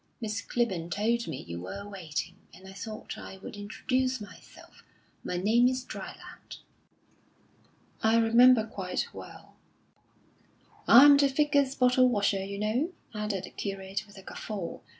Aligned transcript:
Miss 0.19 0.41
Clibborn 0.41 0.89
told 0.89 1.27
me 1.27 1.43
you 1.43 1.61
were 1.61 1.87
waiting, 1.87 2.37
and 2.55 2.67
I 2.67 2.73
thought 2.73 3.19
I 3.19 3.37
would 3.37 3.55
introduce 3.55 4.19
myself. 4.19 4.81
My 5.23 5.37
name 5.37 5.67
is 5.67 5.85
Dryland." 5.85 6.57
"I 8.01 8.17
remember 8.17 8.65
quite 8.65 9.13
well." 9.13 9.57
"I'm 10.87 11.17
the 11.17 11.27
Vicar's 11.27 11.75
bottle 11.75 12.09
washer, 12.09 12.43
you 12.43 12.57
know," 12.57 12.93
added 13.13 13.43
the 13.43 13.51
curate, 13.51 14.07
with 14.07 14.17
a 14.17 14.23
guffaw. 14.23 14.79